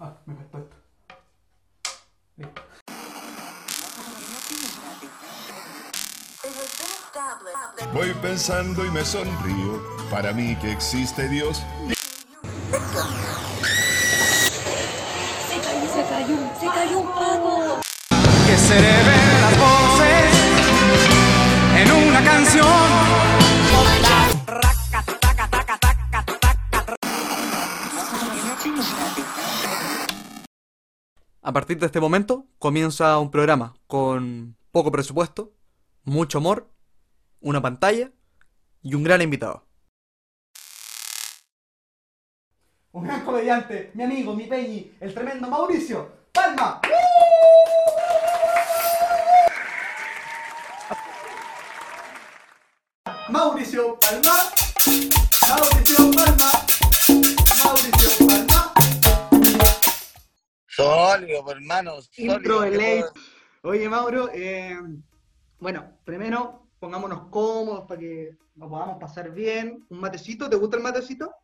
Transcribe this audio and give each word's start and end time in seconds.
Ah, 0.00 0.12
me 0.26 0.34
faltó 0.36 0.58
esto. 0.58 0.76
Listo. 2.36 2.62
Voy 7.92 8.14
pensando 8.22 8.84
y 8.86 8.90
me 8.90 9.04
sonrío. 9.04 9.82
Para 10.08 10.32
mí 10.32 10.54
que 10.56 10.70
existe 10.70 11.28
Dios. 11.28 11.64
Se 15.48 15.56
cayó, 15.60 15.88
se 15.92 16.02
cayó, 16.08 16.36
se 16.60 16.66
cayó 16.66 16.98
un 17.00 17.12
pavo. 17.12 17.80
que 18.46 18.56
se 18.56 19.17
partir 31.58 31.80
de 31.80 31.86
este 31.86 31.98
momento 31.98 32.46
comienza 32.60 33.18
un 33.18 33.32
programa 33.32 33.74
con 33.88 34.56
poco 34.70 34.92
presupuesto, 34.92 35.52
mucho 36.04 36.38
humor, 36.38 36.70
una 37.40 37.60
pantalla 37.60 38.12
y 38.80 38.94
un 38.94 39.02
gran 39.02 39.22
invitado. 39.22 39.66
Un 42.92 43.02
gran 43.02 43.24
comediante, 43.24 43.90
mi 43.94 44.04
amigo, 44.04 44.36
mi 44.36 44.44
peñi, 44.44 44.92
el 45.00 45.12
tremendo 45.12 45.48
Mauricio. 45.48 46.08
¡Palma! 46.30 46.80
Mauricio 53.30 53.98
Palma. 53.98 54.36
Mauricio 55.48 56.10
Palma. 56.12 56.52
Mauricio. 57.64 58.17
Sólido, 60.82 61.42
pues, 61.44 61.56
hermano. 61.56 62.00
Sólido. 62.02 62.34
Intro 62.34 62.60
de 62.60 62.70
¿qué 62.70 62.76
ley. 62.78 63.00
puedo- 63.00 63.12
Oye, 63.62 63.88
Mauro, 63.88 64.30
eh, 64.32 64.78
bueno, 65.58 65.98
primero 66.04 66.68
pongámonos 66.78 67.22
cómodos 67.30 67.86
para 67.88 67.98
que 68.00 68.36
nos 68.54 68.68
podamos 68.70 68.98
pasar 69.00 69.32
bien. 69.32 69.84
¿Un 69.90 69.98
matecito? 70.00 70.48
¿Te 70.48 70.54
gusta 70.56 70.76
el 70.76 70.82
matecito? 70.84 71.34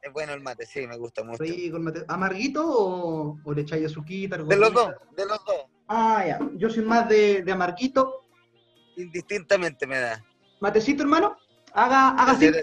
Es 0.00 0.10
bueno 0.12 0.32
el 0.32 0.40
mate, 0.40 0.64
sí, 0.64 0.86
me 0.86 0.96
gusta 0.96 1.22
mucho. 1.22 1.42
Rico 1.42 1.76
el 1.76 1.82
mate. 1.82 2.04
¿Amarguito 2.08 2.64
o, 2.66 3.38
o 3.44 3.52
le 3.52 3.62
echáis 3.62 3.84
azuquita? 3.86 4.38
De 4.38 4.56
los 4.56 4.72
dos, 4.72 4.90
de 5.14 5.26
los 5.26 5.44
dos. 5.44 5.66
Ah, 5.88 6.24
ya. 6.26 6.38
Yo 6.54 6.70
soy 6.70 6.84
más 6.84 7.08
de, 7.08 7.42
de 7.42 7.52
amarguito. 7.52 8.24
Indistintamente 8.96 9.86
me 9.86 9.98
da. 9.98 10.24
Matecito, 10.60 11.02
hermano. 11.02 11.36
Haga, 11.74 12.10
haga 12.10 12.32
así. 12.32 12.46
Eh, 12.46 12.62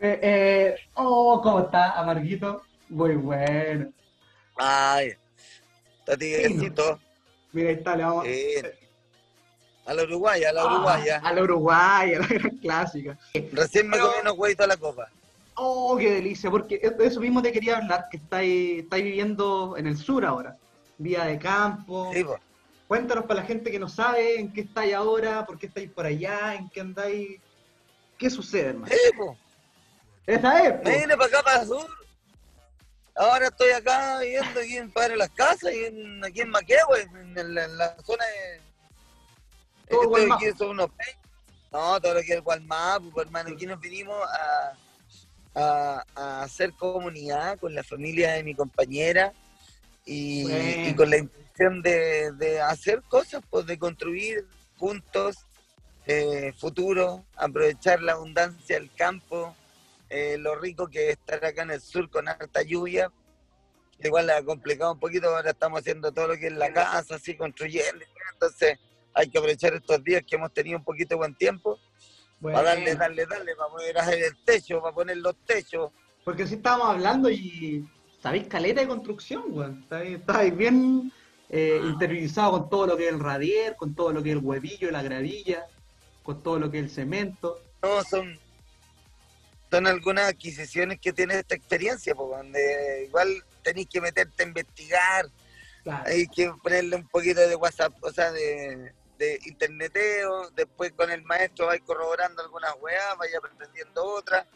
eh, 0.00 0.76
oh, 0.94 1.40
¿cómo 1.42 1.60
está? 1.60 1.92
Amarguito. 2.00 2.62
Muy 2.88 3.16
bueno. 3.16 3.92
Ay, 4.56 5.12
está 6.00 6.16
tiguecito. 6.16 6.98
Mira, 7.52 7.68
ahí 7.70 7.74
está, 7.76 7.96
le 7.96 8.04
vamos. 8.04 8.26
A 9.86 9.94
la 9.94 10.02
uruguaya, 10.02 10.50
a 10.50 10.52
la 10.52 10.62
Ah, 10.62 10.66
uruguaya. 10.74 11.20
a 11.22 11.32
la 11.32 11.42
uruguaya, 11.42 12.16
a 12.18 12.20
la 12.22 12.26
gran 12.26 12.56
clásica. 12.58 13.18
Recién 13.52 13.88
me 13.88 13.98
comí 13.98 14.14
unos 14.20 14.36
huevitos 14.36 14.64
a 14.64 14.68
la 14.68 14.76
copa. 14.76 15.08
Oh, 15.54 15.96
qué 15.96 16.10
delicia, 16.10 16.50
porque 16.50 16.78
de 16.78 17.06
eso 17.06 17.20
mismo 17.20 17.40
te 17.40 17.50
quería 17.52 17.78
hablar, 17.78 18.06
que 18.10 18.16
estáis, 18.18 18.82
estáis 18.82 19.04
viviendo 19.04 19.74
en 19.76 19.86
el 19.86 19.96
sur 19.96 20.24
ahora. 20.24 20.56
Vía 20.98 21.24
de 21.24 21.38
campo. 21.38 22.10
Sí. 22.12 22.24
Cuéntanos 22.88 23.24
para 23.24 23.40
la 23.40 23.46
gente 23.46 23.70
que 23.70 23.78
no 23.78 23.88
sabe 23.88 24.38
en 24.38 24.52
qué 24.52 24.62
estáis 24.62 24.94
ahora, 24.94 25.46
por 25.46 25.58
qué 25.58 25.66
estáis 25.66 25.90
por 25.90 26.04
allá, 26.06 26.54
en 26.54 26.68
qué 26.70 26.80
andáis. 26.80 27.40
¿Qué 28.18 28.28
sucede, 28.30 28.68
hermano? 28.70 28.86
Sí, 28.92 29.16
po. 29.16 29.36
Esa 30.26 30.62
es, 30.66 30.72
po. 30.74 30.84
Me 30.88 30.98
vine 30.98 31.16
para 31.16 31.26
acá, 31.26 31.42
para 31.42 31.60
el 31.62 31.68
sur. 31.68 31.86
Ahora 33.16 33.46
estoy 33.46 33.70
acá 33.70 34.18
viviendo 34.20 34.60
aquí 34.60 34.76
en 34.76 34.90
Padre 34.92 35.16
Las 35.16 35.30
Casas, 35.30 35.72
y 35.72 35.84
en, 35.86 36.24
aquí 36.24 36.42
en 36.42 36.50
Maquehue, 36.50 37.02
en, 37.02 37.54
la 37.54 37.96
zona 38.04 38.24
de... 38.24 38.60
Todo 39.88 40.02
estoy 40.02 40.06
Gualmapu. 40.08 40.44
aquí, 40.44 40.58
son 40.58 40.68
unos 40.70 40.90
No, 41.72 42.00
todo 42.00 42.14
lo 42.14 42.20
que 42.20 42.34
es 42.34 42.42
Gualmapu, 42.42 43.10
pues, 43.10 43.26
hermano. 43.26 43.50
Aquí 43.54 43.64
nos 43.66 43.80
vinimos 43.80 44.16
a, 44.20 44.72
a, 45.54 46.04
a 46.14 46.42
hacer 46.42 46.72
comunidad 46.74 47.58
con 47.58 47.74
la 47.74 47.82
familia 47.82 48.32
de 48.32 48.42
mi 48.44 48.54
compañera 48.54 49.32
y, 50.04 50.42
Bueno. 50.42 50.88
y 50.90 50.94
con 50.94 51.10
la 51.10 51.16
intención 51.16 51.82
de, 51.82 52.32
de 52.32 52.60
hacer 52.60 53.02
cosas, 53.08 53.42
pues 53.48 53.64
de 53.64 53.78
construir 53.78 54.46
juntos 54.76 55.36
eh, 56.06 56.52
futuro, 56.58 57.24
aprovechar 57.34 58.02
la 58.02 58.12
abundancia 58.12 58.78
del 58.78 58.90
campo, 58.94 59.56
eh, 60.08 60.36
lo 60.38 60.54
rico 60.56 60.88
que 60.88 61.10
es 61.10 61.18
estar 61.18 61.44
acá 61.44 61.62
en 61.62 61.72
el 61.72 61.80
sur 61.80 62.08
con 62.10 62.28
harta 62.28 62.62
lluvia. 62.62 63.10
Igual 64.02 64.26
la 64.26 64.38
ha 64.38 64.44
complicado 64.44 64.92
un 64.92 65.00
poquito, 65.00 65.28
ahora 65.28 65.50
estamos 65.50 65.80
haciendo 65.80 66.12
todo 66.12 66.28
lo 66.28 66.36
que 66.36 66.48
es 66.48 66.52
la 66.52 66.72
casa, 66.72 67.16
así 67.16 67.36
construyendo. 67.36 68.04
Entonces 68.32 68.78
hay 69.14 69.28
que 69.28 69.38
aprovechar 69.38 69.74
estos 69.74 70.04
días 70.04 70.22
que 70.26 70.36
hemos 70.36 70.52
tenido 70.52 70.78
un 70.78 70.84
poquito 70.84 71.14
de 71.14 71.16
buen 71.16 71.34
tiempo 71.34 71.78
Bueno, 72.38 72.58
para 72.58 72.74
darle, 72.74 72.94
darle, 72.94 73.26
darle, 73.26 73.56
para 73.56 73.70
poder 73.70 73.98
hacer 73.98 74.22
el 74.22 74.36
techo, 74.44 74.82
para 74.82 74.94
poner 74.94 75.16
los 75.16 75.36
techos. 75.46 75.90
Porque 76.24 76.46
sí 76.46 76.56
estábamos 76.56 76.88
hablando 76.88 77.30
y 77.30 77.88
sabéis 78.20 78.46
caleta 78.48 78.82
de 78.82 78.88
construcción, 78.88 79.44
weón. 79.48 79.86
Estáis, 79.90 80.56
bien 80.56 81.10
eh, 81.48 81.80
interiorizados 81.82 82.60
con 82.60 82.68
todo 82.68 82.86
lo 82.88 82.96
que 82.96 83.06
es 83.06 83.12
el 83.12 83.20
radier, 83.20 83.76
con 83.76 83.94
todo 83.94 84.12
lo 84.12 84.22
que 84.22 84.30
es 84.30 84.36
el 84.36 84.44
huevillo, 84.44 84.90
la 84.90 85.02
gravilla, 85.02 85.66
con 86.22 86.42
todo 86.42 86.58
lo 86.58 86.70
que 86.70 86.78
es 86.78 86.84
el 86.84 86.90
cemento. 86.90 87.60
No, 87.82 88.02
son, 88.02 88.38
son 89.70 89.86
algunas 89.86 90.28
adquisiciones 90.28 91.00
que 91.00 91.12
tiene 91.12 91.38
esta 91.38 91.54
experiencia, 91.54 92.14
pues, 92.14 92.30
donde 92.30 93.04
igual 93.06 93.42
tenéis 93.62 93.88
que 93.88 94.00
meterte 94.00 94.42
a 94.42 94.46
investigar, 94.46 95.26
Claro. 95.82 96.04
hay 96.06 96.26
que 96.26 96.52
ponerle 96.62 96.96
un 96.96 97.06
poquito 97.08 97.40
de 97.46 97.54
WhatsApp, 97.54 97.92
o 98.02 98.12
sea, 98.12 98.32
de, 98.32 98.92
de 99.18 99.38
interneteo, 99.46 100.50
después 100.50 100.92
con 100.92 101.10
el 101.10 101.22
maestro 101.22 101.66
vais 101.66 101.80
corroborando 101.82 102.42
algunas 102.42 102.72
weas, 102.80 103.16
vais 103.18 103.32
aprendiendo 103.34 104.04
otras, 104.04 104.46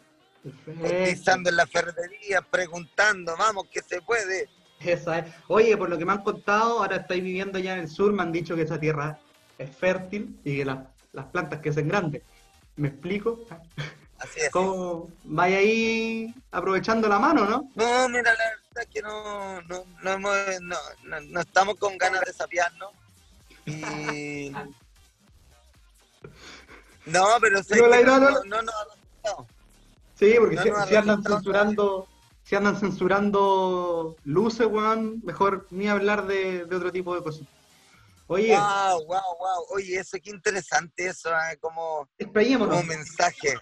cotizando 0.64 1.50
en 1.50 1.56
la 1.56 1.66
ferretería, 1.66 2.40
preguntando, 2.42 3.36
vamos, 3.36 3.66
que 3.70 3.80
se 3.82 4.00
puede. 4.02 4.48
Esa 4.80 5.18
es. 5.20 5.34
Oye, 5.48 5.76
por 5.76 5.88
lo 5.88 5.98
que 5.98 6.04
me 6.04 6.12
han 6.12 6.22
contado, 6.22 6.78
ahora 6.80 6.96
estáis 6.96 7.22
viviendo 7.22 7.58
allá 7.58 7.74
en 7.74 7.80
el 7.80 7.88
sur, 7.88 8.12
me 8.12 8.22
han 8.22 8.32
dicho 8.32 8.56
que 8.56 8.62
esa 8.62 8.80
tierra 8.80 9.18
es 9.58 9.70
fértil 9.76 10.40
y 10.42 10.56
que 10.58 10.64
las, 10.64 10.78
las 11.12 11.26
plantas 11.26 11.60
crecen 11.60 11.86
grandes. 11.88 12.22
¿Me 12.76 12.88
explico? 12.88 13.46
Así 14.20 14.40
es. 14.40 14.50
¿Cómo 14.50 15.08
vaya 15.24 15.58
ahí 15.58 16.32
aprovechando 16.52 17.08
la 17.08 17.18
mano, 17.18 17.46
no? 17.46 17.70
No, 17.74 18.08
mira, 18.08 18.32
la 18.34 18.44
verdad 18.44 18.82
es 18.82 18.86
que 18.92 19.00
no, 19.02 19.62
no, 19.62 19.84
no, 20.02 20.10
hemos- 20.12 20.60
no, 20.60 20.76
no- 21.04 21.20
no 21.20 21.40
estamos 21.40 21.76
con 21.76 21.96
ganas 21.98 22.20
de 22.20 22.32
sapearnos. 22.32 22.90
Y... 23.66 24.52
No, 27.06 27.26
pero 27.40 27.62
sé 27.62 27.74
Pero 27.74 27.88
la 27.88 27.96
que 27.96 28.02
idea 28.02 28.18
no, 28.20 28.30
no- 28.44 28.62
no, 28.62 28.72
Sí, 30.16 30.34
porque 30.38 30.58
si, 30.58 30.68
andan 30.96 31.22
censurando, 31.24 32.06
si 32.44 32.54
andan 32.56 32.78
censurando 32.78 34.16
luces, 34.24 34.66
weón, 34.66 35.20
mejor 35.24 35.66
ni 35.70 35.88
hablar 35.88 36.26
de, 36.26 36.66
de 36.66 36.76
otro 36.76 36.92
tipo 36.92 37.14
de 37.14 37.22
cosas. 37.22 37.46
Oye, 38.26 38.54
Wow, 38.54 39.06
wow, 39.06 39.20
wow. 39.38 39.66
Oye, 39.74 39.96
eso 39.98 40.18
qué 40.22 40.28
interesante 40.30 41.06
eso, 41.06 41.30
¿eh? 41.30 41.56
como, 41.58 42.06
como 42.58 42.82
mensaje. 42.82 43.58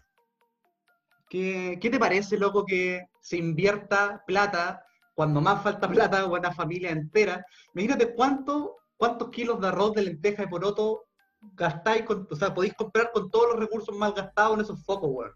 ¿Qué, 1.28 1.78
te 1.80 1.98
parece, 1.98 2.38
loco, 2.38 2.64
que 2.64 3.06
se 3.20 3.36
invierta 3.36 4.22
plata 4.26 4.84
cuando 5.14 5.40
más 5.40 5.62
falta 5.62 5.88
plata 5.88 6.24
o 6.24 6.36
una 6.36 6.52
familia 6.54 6.90
entera? 6.90 7.44
Imagínate 7.74 8.14
cuánto, 8.14 8.78
cuántos 8.96 9.30
kilos 9.30 9.60
de 9.60 9.68
arroz, 9.68 9.94
de 9.94 10.02
lenteja 10.02 10.44
y 10.44 10.46
poroto 10.46 11.04
gastáis, 11.40 12.04
con, 12.04 12.26
o 12.30 12.36
sea, 12.36 12.54
podéis 12.54 12.74
comprar 12.74 13.12
con 13.12 13.30
todos 13.30 13.52
los 13.52 13.60
recursos 13.60 13.94
mal 13.96 14.12
gastados 14.12 14.54
en 14.54 14.64
esos 14.64 14.82
focos, 14.84 15.10
weón. 15.12 15.32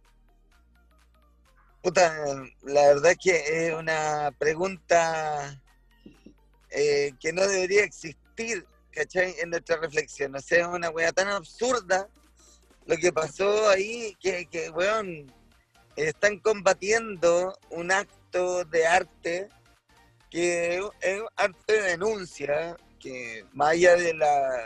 Puta, 1.83 2.15
la 2.63 2.87
verdad 2.89 3.11
es 3.11 3.19
que 3.19 3.67
es 3.67 3.75
una 3.75 4.31
pregunta 4.39 5.61
eh, 6.71 7.13
que 7.19 7.33
no 7.33 7.43
debería 7.43 7.85
existir, 7.85 8.67
¿cachai? 8.93 9.35
En 9.41 9.51
nuestra 9.51 9.77
reflexión. 9.77 10.35
O 10.37 10.41
sea, 10.41 10.61
es 10.61 10.67
una 10.69 10.91
weá 10.91 11.13
tan 11.13 11.29
absurda 11.29 12.09
lo 12.87 12.97
que 12.97 13.13
pasó 13.13 13.69
ahí 13.69 14.17
que, 14.21 14.47
que 14.47 14.71
weón, 14.71 15.33
están 15.97 16.39
combatiendo 16.39 17.59
un 17.71 17.93
acto 17.93 18.65
de 18.65 18.87
arte 18.87 19.49
que 20.31 20.79
es 20.79 21.23
arte 21.37 21.73
de 21.75 21.83
denuncia, 21.83 22.77
que 22.99 23.45
más 23.53 23.71
allá 23.73 23.97
de 23.97 24.15
la, 24.15 24.65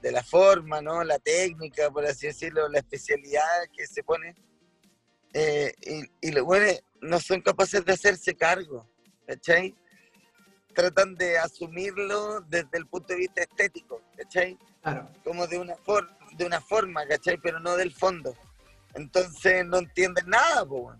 de 0.00 0.12
la 0.12 0.22
forma, 0.22 0.80
¿no? 0.80 1.04
La 1.04 1.18
técnica, 1.18 1.90
por 1.90 2.06
así 2.06 2.28
decirlo, 2.28 2.68
la 2.68 2.78
especialidad 2.78 3.42
que 3.76 3.86
se 3.86 4.02
pone, 4.02 4.34
eh, 5.34 5.74
y, 5.82 6.28
y 6.28 6.32
los 6.32 6.44
buenos 6.44 6.80
no 7.02 7.20
son 7.20 7.42
capaces 7.42 7.84
de 7.84 7.92
hacerse 7.92 8.34
cargo, 8.34 8.88
¿cachai? 9.26 9.74
Tratan 10.74 11.14
de 11.14 11.38
asumirlo 11.38 12.40
desde 12.42 12.78
el 12.78 12.86
punto 12.86 13.12
de 13.12 13.20
vista 13.20 13.42
estético, 13.42 14.00
¿cachai? 14.16 14.58
Claro. 14.82 15.10
Como 15.22 15.46
de 15.46 15.58
una, 15.58 15.76
for- 15.76 16.10
de 16.36 16.46
una 16.46 16.60
forma, 16.60 17.06
¿cachai? 17.06 17.36
Pero 17.42 17.60
no 17.60 17.76
del 17.76 17.92
fondo. 17.92 18.34
Entonces 18.94 19.64
no 19.66 19.78
entienden 19.78 20.28
nada, 20.28 20.64
po, 20.64 20.76
weón. 20.76 20.98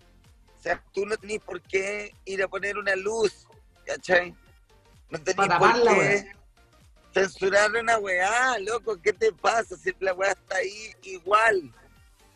sea, 0.61 0.83
tú 0.93 1.05
no 1.07 1.17
tenés 1.17 1.41
por 1.41 1.61
qué 1.63 2.13
ir 2.25 2.43
a 2.43 2.49
poner 2.49 2.77
una 2.79 2.97
luz, 2.97 3.47
¿cachai? 3.87 4.35
No 5.11 5.19
tenés 5.21 5.47
Pa' 5.49 5.59
por 5.59 5.73
qué 5.83 5.89
weá. 5.89 6.25
censurar 7.13 7.71
una 7.73 7.99
weá, 7.99 8.59
loco, 8.59 8.97
¿qué 9.01 9.13
te 9.13 9.31
pasa? 9.33 9.77
Si 9.77 9.93
la 10.01 10.13
weá 10.15 10.33
está 10.33 10.57
ahí 10.57 10.93
igual, 11.03 11.73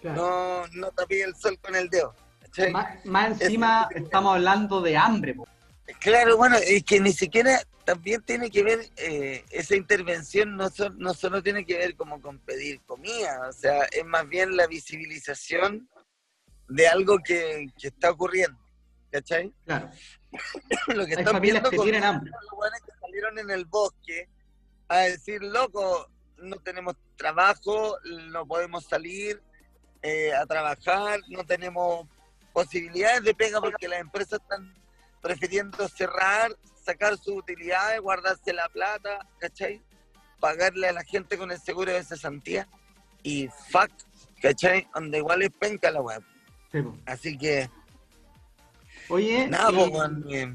Claro. 0.00 0.66
no, 0.72 0.80
no 0.80 0.90
tapé 0.92 1.22
el 1.22 1.34
sol 1.34 1.58
con 1.60 1.74
el 1.74 1.88
dedo, 1.90 2.14
¿cachai? 2.40 2.70
Más, 2.70 3.04
más 3.04 3.40
encima 3.40 3.88
estamos 3.92 4.34
hablando 4.36 4.80
de 4.80 4.96
hambre, 4.96 5.34
po. 5.34 5.48
Claro, 6.00 6.36
bueno, 6.36 6.56
es 6.56 6.84
que 6.84 7.00
ni 7.00 7.12
siquiera 7.12 7.60
también 7.84 8.22
tiene 8.22 8.50
que 8.50 8.62
ver, 8.62 8.80
eh, 8.96 9.44
esa 9.50 9.74
intervención 9.74 10.56
no, 10.56 10.68
so- 10.68 10.90
no 10.90 11.14
solo 11.14 11.42
tiene 11.42 11.64
que 11.64 11.78
ver 11.78 11.96
como 11.96 12.20
con 12.20 12.38
pedir 12.40 12.82
comida, 12.82 13.48
o 13.48 13.52
sea, 13.52 13.84
es 13.84 14.04
más 14.04 14.28
bien 14.28 14.54
la 14.56 14.66
visibilización 14.66 15.88
de 16.68 16.86
algo 16.88 17.18
que, 17.24 17.66
que 17.80 17.88
está 17.88 18.10
ocurriendo, 18.10 18.58
¿cachai? 19.10 19.52
Claro. 19.64 19.90
Lo 20.88 21.06
que 21.06 21.14
Hay 21.14 21.22
están 21.24 21.40
viendo 21.40 21.70
que 21.70 21.76
con 21.76 21.86
tienen 21.86 22.04
hambre. 22.04 22.30
los 22.30 22.70
que 22.84 22.92
salieron 23.00 23.38
en 23.38 23.50
el 23.50 23.64
bosque 23.64 24.28
a 24.88 24.98
decir, 24.98 25.42
loco, 25.42 26.10
no 26.36 26.56
tenemos 26.56 26.94
trabajo, 27.16 27.96
no 28.30 28.46
podemos 28.46 28.84
salir 28.84 29.40
eh, 30.02 30.34
a 30.34 30.44
trabajar, 30.44 31.20
no 31.28 31.44
tenemos 31.46 32.06
posibilidades 32.52 33.22
de 33.24 33.34
pega 33.34 33.60
porque 33.60 33.88
las 33.88 34.00
empresas 34.00 34.38
están 34.42 34.74
prefiriendo 35.20 35.88
cerrar, 35.88 36.52
sacar 36.84 37.16
sus 37.16 37.36
utilidades, 37.38 38.00
guardarse 38.00 38.52
la 38.52 38.68
plata, 38.68 39.26
¿cachai? 39.38 39.82
Pagarle 40.40 40.88
a 40.88 40.92
la 40.92 41.04
gente 41.04 41.36
con 41.36 41.50
el 41.50 41.58
seguro 41.60 41.92
de 41.92 42.02
cesantía 42.04 42.66
y 43.22 43.48
fuck, 43.70 43.90
¿cachai? 44.40 44.88
Donde 44.94 45.18
igual 45.18 45.42
es 45.42 45.50
penca 45.50 45.90
la 45.90 46.00
web. 46.00 46.22
Sí. 46.72 46.78
Así 47.06 47.36
que, 47.38 47.68
Oye, 49.08 49.48
nada, 49.48 49.70
y- 49.72 49.76
weón, 49.88 50.24
eh, 50.30 50.54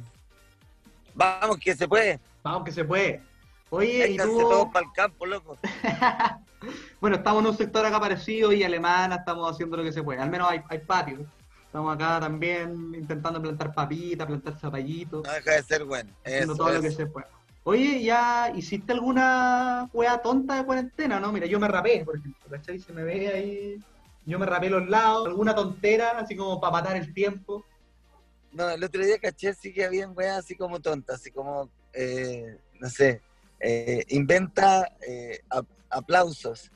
vamos 1.16 1.57
que 1.57 1.75
se 1.75 1.88
puede. 1.88 2.19
vamos 2.44 2.63
que 2.63 2.71
se 2.71 2.86
puede. 2.86 3.21
Oye, 3.69 3.89
y 4.07 4.18
Vénganse 4.18 4.31
tú, 4.33 4.39
todos 4.42 4.68
para 4.71 4.86
el 4.86 4.92
campo, 4.94 5.25
loco. 5.25 5.57
bueno, 7.01 7.16
estamos 7.18 7.42
en 7.44 7.50
un 7.50 7.57
sector 7.57 7.83
acá 7.86 8.00
parecido 8.00 8.54
y 8.54 8.63
alemana, 8.63 9.16
estamos 9.16 9.51
haciendo 9.51 9.75
lo 9.77 9.83
que 9.83 9.92
se 9.92 10.04
puede. 10.04 10.21
Al 10.21 10.30
menos 10.30 10.50
hay, 10.50 10.62
hay 10.69 10.77
patio. 10.80 11.25
Estamos 11.73 11.95
acá 11.95 12.19
también 12.19 12.93
intentando 12.93 13.41
plantar 13.41 13.73
papitas, 13.73 14.27
plantar 14.27 14.59
zapallitos, 14.59 15.23
No 15.23 15.31
deja 15.33 15.53
de 15.55 15.63
ser 15.63 15.83
bueno. 15.85 16.13
haciendo 16.23 16.55
todo 16.55 16.71
lo 16.71 16.81
que 16.83 16.91
se 16.91 17.07
puede. 17.07 17.25
Oye, 17.63 18.03
¿ya 18.03 18.51
hiciste 18.55 18.93
alguna 18.93 19.89
wea 19.91 20.21
tonta 20.21 20.57
de 20.57 20.65
cuarentena, 20.65 21.19
no? 21.19 21.31
Mira, 21.31 21.47
yo 21.47 21.59
me 21.59 21.67
rapé, 21.67 22.05
por 22.05 22.15
ejemplo, 22.15 22.47
¿cachai? 22.47 22.77
Se 22.77 22.93
me 22.93 23.03
ve 23.03 23.27
ahí, 23.27 23.83
yo 24.23 24.37
me 24.37 24.45
rapé 24.45 24.69
los 24.69 24.87
lados, 24.87 25.25
alguna 25.25 25.55
tontera, 25.55 26.11
así 26.19 26.35
como 26.35 26.61
para 26.61 26.73
matar 26.73 26.95
el 26.95 27.11
tiempo. 27.11 27.65
No, 28.51 28.69
el 28.69 28.83
otro 28.83 29.03
día 29.03 29.17
caché 29.17 29.55
sí 29.55 29.73
que 29.73 29.83
habían 29.83 30.15
weas 30.15 30.37
así 30.37 30.55
como 30.55 30.79
tontas, 30.79 31.15
así 31.21 31.31
como, 31.31 31.71
eh, 31.91 32.55
no 32.79 32.87
sé, 32.87 33.19
eh, 33.59 34.03
inventa 34.09 34.95
eh, 35.07 35.39
ap- 35.49 35.65
aplausos. 35.89 36.69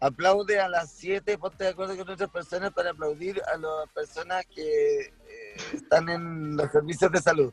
Aplaude 0.00 0.58
a 0.58 0.68
las 0.68 0.90
7, 0.92 1.36
ponte 1.36 1.64
de 1.64 1.70
acuerdo 1.70 1.94
con 1.96 2.08
otras 2.08 2.30
personas 2.30 2.72
para 2.72 2.90
aplaudir 2.90 3.40
a 3.52 3.56
las 3.58 3.88
personas 3.94 4.44
que 4.46 5.00
eh, 5.02 5.56
están 5.74 6.08
en 6.08 6.56
los 6.56 6.72
servicios 6.72 7.12
de 7.12 7.20
salud, 7.20 7.52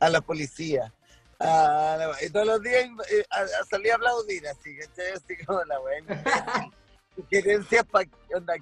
a 0.00 0.08
la 0.08 0.20
policía. 0.22 0.92
a 1.38 1.96
la- 1.98 2.16
y 2.24 2.30
todos 2.30 2.46
los 2.46 2.62
días 2.62 2.84
eh, 3.10 3.24
a, 3.28 3.40
a 3.40 3.64
salir 3.68 3.92
a 3.92 3.96
aplaudir, 3.96 4.46
así, 4.48 4.76
¿cachai? 4.78 5.12
Así 5.12 5.44
como 5.44 5.62
la 5.64 5.76
imbécil. 5.98 6.32
Sugerencias 7.16 7.84
para 7.84 8.06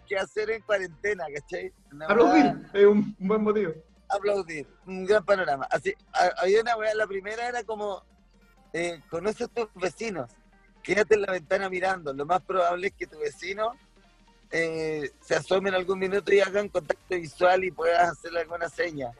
qué 0.06 0.18
hacer 0.18 0.50
en 0.50 0.62
cuarentena, 0.62 1.24
¿cachai? 1.32 1.72
Una 1.92 2.06
Aplaudir, 2.06 2.52
es 2.74 2.84
un, 2.86 3.16
un 3.20 3.28
buen 3.28 3.42
motivo. 3.42 3.72
aplaudir. 4.08 4.66
Un 4.84 5.06
gran 5.06 5.24
panorama. 5.24 5.66
Así, 5.70 5.94
ha- 6.12 6.32
había 6.42 6.60
una 6.60 6.76
weá, 6.76 6.92
la 6.94 7.06
primera 7.06 7.46
era 7.48 7.62
como, 7.62 8.02
eh, 8.72 9.00
conoce 9.08 9.44
a 9.44 9.48
tus 9.48 9.68
vecinos, 9.74 10.30
quédate 10.82 11.14
en 11.14 11.22
la 11.22 11.32
ventana 11.32 11.68
mirando. 11.68 12.12
Lo 12.12 12.26
más 12.26 12.42
probable 12.42 12.88
es 12.88 12.94
que 12.94 13.06
tu 13.06 13.18
vecino 13.18 13.72
eh, 14.50 15.10
se 15.20 15.34
asome 15.34 15.70
en 15.70 15.76
algún 15.76 15.98
minuto 15.98 16.32
y 16.32 16.40
hagan 16.40 16.68
contacto 16.68 17.16
visual 17.16 17.64
y 17.64 17.70
puedas 17.70 18.10
hacerle 18.10 18.40
alguna 18.40 18.68
seña. 18.68 19.10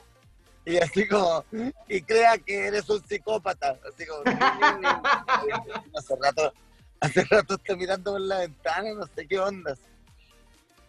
Y 0.64 0.76
así 0.76 1.09
como, 1.09 1.44
y 1.88 2.03
crea 2.03 2.38
que 2.38 2.67
eres 2.67 2.88
un 2.88 3.03
psicópata. 3.05 3.79
Así 3.88 4.06
como, 4.06 4.23
hace 5.97 6.17
rato, 6.20 6.53
hace 7.00 7.25
rato 7.25 7.55
estoy 7.55 7.76
mirando 7.76 8.12
por 8.12 8.20
la 8.20 8.41
ventana, 8.41 8.93
no 8.94 9.06
sé 9.06 9.26
qué 9.26 9.38
ondas. 9.38 9.79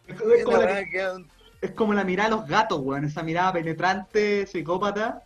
Es, 0.07 0.43
como 0.43 0.57
la 0.57 0.81
es 1.61 1.71
como 1.71 1.93
la 1.93 2.03
mirada 2.03 2.29
de 2.29 2.35
los 2.35 2.45
gatos, 2.47 2.81
weón, 2.81 3.05
esa 3.05 3.23
mirada 3.23 3.53
penetrante, 3.53 4.45
psicópata. 4.45 5.23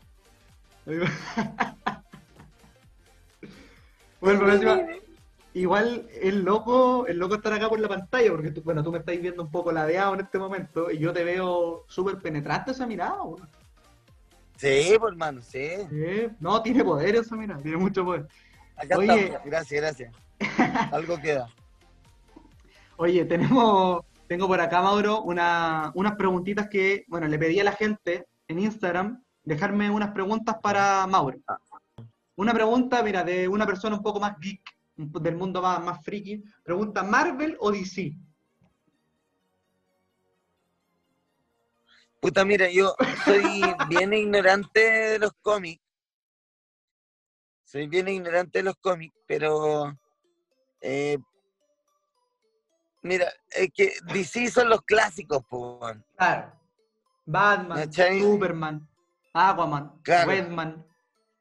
bueno, 4.22 4.40
pero 4.40 4.54
encima, 4.54 4.80
igual 5.59 6.07
es 6.13 6.33
loco, 6.33 7.07
es 7.07 7.15
loco 7.15 7.36
estar 7.36 7.54
acá 7.54 7.69
por 7.69 7.80
la 7.80 7.88
pantalla, 7.88 8.31
porque 8.31 8.51
tú, 8.51 8.62
bueno, 8.62 8.83
tú 8.83 8.92
me 8.92 9.00
estás 9.00 9.19
viendo 9.19 9.44
un 9.44 9.51
poco 9.51 9.71
ladeado 9.71 10.13
en 10.13 10.21
este 10.21 10.39
momento, 10.39 10.92
y 10.92 11.00
yo 11.00 11.12
te 11.13 11.24
veo 11.24 11.86
súper 11.88 12.19
penetrante 12.19 12.71
esa 12.71 12.86
mirada. 12.86 13.18
Sí, 14.57 14.95
pues 15.00 15.12
hermano, 15.12 15.42
sí. 15.42 15.69
No, 16.39 16.62
tiene 16.62 16.83
poder 16.83 17.15
esa 17.15 17.36
mirada, 17.36 17.62
tiene 17.62 17.77
mucho 17.77 18.06
poder. 18.06 18.27
Acá 18.75 18.98
Oye. 18.98 19.25
estamos. 19.25 19.45
Gracias, 19.45 19.81
gracias. 19.81 20.15
Algo 20.92 21.19
queda. 21.19 21.48
Oye, 22.98 23.25
tenemos, 23.25 24.04
tengo 24.27 24.48
por 24.48 24.59
acá, 24.59 24.81
Mauro, 24.81 25.21
una, 25.21 25.92
unas 25.95 26.15
preguntitas 26.15 26.68
que, 26.69 27.06
bueno, 27.07 27.27
le 27.27 27.38
pedí 27.39 27.59
a 27.59 27.63
la 27.63 27.74
gente 27.74 28.27
en 28.48 28.59
Instagram 28.59 29.24
dejarme 29.44 29.89
unas 29.89 30.12
preguntas 30.12 30.57
para 30.62 31.07
Mauro. 31.07 31.39
Una 32.36 32.54
pregunta, 32.54 33.01
mira, 33.01 33.24
de 33.24 33.48
una 33.48 33.65
persona 33.65 33.95
un 33.95 34.04
poco 34.04 34.19
más 34.19 34.38
geek, 34.39 34.62
del 34.98 35.36
mundo 35.36 35.62
más, 35.62 35.82
más 35.84 36.04
friki. 36.04 36.44
Pregunta, 36.64 37.04
¿Marvel 37.04 37.56
o 37.60 37.72
DC? 37.72 38.14
Puta, 42.20 42.44
mira, 42.44 42.70
yo 42.70 42.96
soy 43.26 43.62
bien 43.90 44.12
ignorante 44.14 44.80
de 44.80 45.20
los 45.20 45.32
cómics. 45.42 45.82
Soy 47.64 47.88
bien 47.88 48.08
ignorante 48.08 48.60
de 48.60 48.64
los 48.64 48.76
cómics, 48.78 49.16
pero. 49.28 49.96
eh, 50.82 51.18
mira, 53.04 53.28
es 53.52 53.70
que 53.74 53.94
DC 54.12 54.50
son 54.50 54.70
los 54.70 54.82
clásicos, 54.82 55.44
po. 55.48 55.80
Claro. 56.18 56.54
Batman, 57.26 57.78
¿Cachai? 57.78 58.22
Superman, 58.22 58.88
Aquaman, 59.34 60.00
Claro. 60.02 60.32
Redman. 60.32 60.86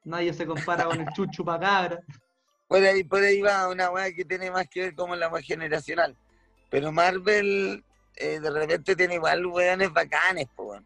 Nadie 0.03 0.33
se 0.33 0.45
compara 0.45 0.85
con 0.85 0.99
el 1.01 1.07
Chuchu 1.13 1.43
Pacabra. 1.43 2.01
Por 2.67 2.83
ahí, 2.83 3.03
por 3.03 3.21
ahí 3.21 3.41
va 3.41 3.69
una 3.69 3.89
weá 3.89 4.11
que 4.13 4.25
tiene 4.25 4.51
más 4.51 4.67
que 4.67 4.81
ver 4.81 4.95
como 4.95 5.15
la 5.15 5.29
más 5.29 5.41
generacional. 5.43 6.15
Pero 6.69 6.91
Marvel, 6.91 7.83
eh, 8.15 8.39
de 8.39 8.49
repente 8.49 8.95
tiene 8.95 9.15
igual 9.15 9.45
weones 9.45 9.91
bacanes, 9.93 10.47
weón. 10.57 10.85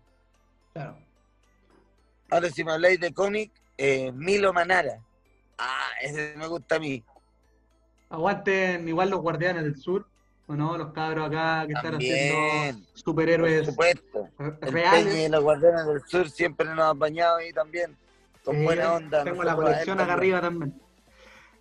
Claro. 0.74 0.98
Ahora, 2.30 2.50
si 2.50 2.64
me 2.64 2.72
habláis 2.74 3.00
de 3.00 3.14
cómic, 3.14 3.52
eh, 3.78 4.12
Milo 4.14 4.54
Manara. 4.54 5.00
Ah, 5.58 5.90
ese 6.02 6.34
me 6.38 6.48
gusta 6.48 6.76
a 6.76 6.80
mí. 6.80 7.04
Aguanten 8.10 8.88
igual 8.88 9.10
los 9.10 9.22
Guardianes 9.22 9.64
del 9.64 9.78
Sur, 9.78 10.08
¿o 10.48 10.54
no? 10.56 10.78
Los 10.78 10.94
cabros 10.94 11.28
acá 11.28 11.66
que 11.68 11.74
están 11.74 11.96
haciendo 11.96 12.36
También, 12.36 12.86
por 12.86 13.00
superhéroes 13.00 13.66
supuesto. 13.68 14.30
re- 14.38 14.58
El 14.62 14.72
reales. 14.74 15.16
Y 15.16 15.30
los 15.30 15.44
Guardianes 15.44 15.86
del 15.88 16.02
Sur 16.08 16.30
siempre 16.30 16.68
nos 16.68 16.92
han 16.92 17.00
bañado 17.00 17.38
ahí 17.38 17.52
también. 17.54 17.98
Con 18.44 18.56
Sí, 18.56 18.64
buena 18.64 18.94
onda. 18.94 19.24
Tengo 19.24 19.44
la 19.44 19.56
colección 19.56 20.00
acá 20.00 20.14
arriba 20.14 20.42
también. 20.42 20.81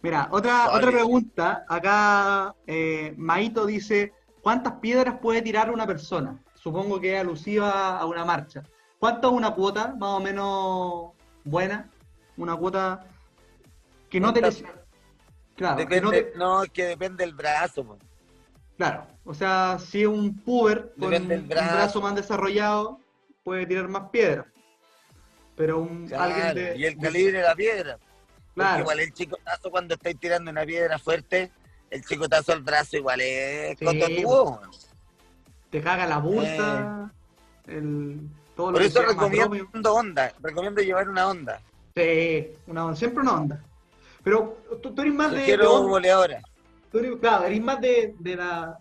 Mira, 0.03 0.29
otra, 0.31 0.67
Vale. 0.67 0.79
otra 0.79 0.91
pregunta. 0.93 1.65
Acá 1.69 2.55
eh, 2.67 3.15
Maito 3.17 3.67
dice, 3.67 4.13
¿cuántas 4.43 4.75
piedras 4.75 5.19
puede 5.21 5.43
tirar 5.43 5.71
una 5.71 5.87
persona? 5.87 6.39
Supongo 6.55 7.01
que 7.01 7.15
es 7.15 7.21
alusiva 7.21 7.99
a 7.99 8.07
una 8.07 8.25
marcha. 8.25 8.63
¿Cuánto 8.99 9.29
es 9.29 9.35
una 9.35 9.55
cuota 9.55 9.95
más 9.99 10.11
o 10.11 10.21
menos 10.21 11.11
buena? 11.45 11.91
Una 12.37 12.57
cuota 12.57 13.05
que 14.09 14.21
no 14.21 14.33
te... 14.33 14.41
¿Cuántas? 14.41 14.61
les- 14.63 14.71
Claro, 15.57 15.87
que 15.87 16.01
no 16.01 16.11
te- 16.11 16.33
no, 16.37 16.63
que 16.73 16.85
depende 16.85 17.23
del 17.25 17.35
brazo. 17.35 17.85
po. 17.85 17.99
Claro, 18.79 19.07
o 19.25 19.35
sea, 19.35 19.79
si 19.79 20.07
un 20.07 20.39
puber 20.41 20.95
con 20.99 21.13
un 21.13 21.49
brazo. 21.49 22.01
más 22.01 22.15
desarrollado, 22.15 22.99
puede 23.45 23.67
tirar 23.67 23.87
más 23.89 24.09
piedras. 24.09 24.47
Pero 25.57 25.81
un, 25.81 26.11
alguien 26.19 26.55
de... 26.55 26.79
y 26.79 26.87
el 26.87 26.97
calibre 26.97 27.39
de 27.39 27.43
la 27.43 27.55
piedra. 27.55 27.99
Porque 28.55 28.81
igual 28.81 29.01
el 29.01 29.13
chicotazo 29.13 29.71
cuando 29.71 29.95
estáis 29.95 30.19
tirando 30.19 30.51
una 30.51 30.65
piedra 30.65 30.99
fuerte, 30.99 31.51
el 31.91 32.05
chicotazo 32.05 32.53
al 32.53 32.63
brazo 32.63 32.97
igual 32.97 33.21
es 33.21 33.79
Sí, 33.79 33.85
cototudo. 33.85 34.61
te 35.71 35.81
caga 35.81 36.07
la 36.07 36.19
bulta, 36.19 37.11
el, 37.67 38.21
todo 38.57 38.73
lo 38.73 38.79
Por 38.79 38.83
eso 38.83 39.03
recomiendo 39.03 39.95
onda, 39.95 40.33
recomiendo 40.43 40.83
llevar 40.83 41.09
una 41.09 41.29
onda. 41.29 41.61
Sí, 41.95 42.49
una 42.67 42.85
onda, 42.87 42.97
siempre 42.97 43.23
una 43.23 43.35
onda. 43.35 43.65
Pero 44.23 44.59
tú, 44.83 44.93
tú 44.95 45.03
eres 45.03 45.15
más 45.15 45.31
de, 45.31 45.37
de 45.39 45.43
Sugiero 45.43 45.73
onda- 45.75 45.89
boleadora. 45.89 46.43
tú 46.93 46.99
eres- 46.99 47.17
claro, 47.21 47.45
eres 47.45 47.61
más 47.63 47.81
de, 47.81 48.15
de 48.19 48.37
la 48.37 48.79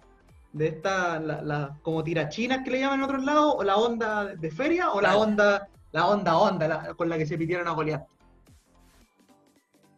de 0.51 0.67
esta, 0.67 1.19
la, 1.19 1.41
la- 1.43 1.77
como 1.83 2.03
tirachinas 2.03 2.63
que 2.63 2.71
le 2.71 2.79
llaman 2.79 2.99
en 2.99 3.05
otros 3.05 3.23
lados, 3.23 3.53
o 3.57 3.63
la 3.63 3.77
onda 3.77 4.25
de 4.25 4.51
feria, 4.51 4.91
o 4.91 4.99
la 4.99 5.15
onda, 5.15 5.67
la 5.91 6.07
onda 6.07 6.37
onda 6.37 6.67
la- 6.67 6.93
con 6.95 7.07
la 7.07 7.17
que 7.19 7.25
se 7.27 7.37
pidieron 7.37 7.67
a 7.67 7.71
Goliat. 7.71 8.03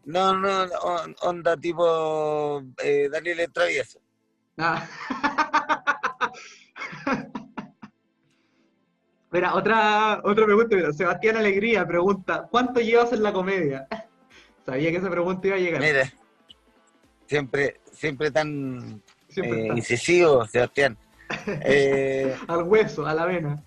No, 0.06 0.34
no, 0.36 0.64
on- 0.82 1.16
onda 1.22 1.56
tipo 1.58 2.64
eh, 2.84 3.08
Daniel 3.12 3.40
el 3.42 3.52
Travieso. 3.52 4.00
Ah. 4.58 4.86
Mira, 9.32 9.56
otra, 9.56 10.20
otra 10.26 10.46
pregunta, 10.46 10.76
mira, 10.76 10.92
Sebastián 10.92 11.38
Alegría 11.38 11.88
pregunta, 11.88 12.48
¿cuánto 12.52 12.82
llevas 12.82 13.14
en 13.14 13.24
la 13.24 13.32
comedia? 13.32 13.88
Sabía 14.66 14.92
que 14.92 14.98
esa 14.98 15.10
pregunta 15.10 15.48
iba 15.48 15.56
a 15.56 15.60
llegar. 15.60 15.82
Mira, 15.82 16.12
siempre, 17.28 17.80
siempre 17.94 18.30
tan 18.30 19.02
Siempre 19.30 19.68
eh, 19.68 19.72
incisivo, 19.76 20.46
Sebastián. 20.46 20.98
Eh, 21.64 22.36
Al 22.50 22.64
hueso, 22.64 23.06
a 23.06 23.14
la 23.14 23.26
vena. 23.26 23.64